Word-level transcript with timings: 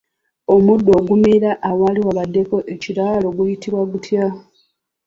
Omuddo 0.55 0.91
ogumera 1.01 1.51
awaali 1.69 1.99
wabaddeko 2.07 2.57
ekiraalo 2.73 3.27
guyitibwa 3.37 3.83
gutya? 3.91 4.25